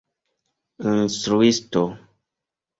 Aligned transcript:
instruisto 0.87 1.83